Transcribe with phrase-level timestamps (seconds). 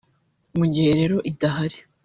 [0.57, 1.79] mu gihe rero idahari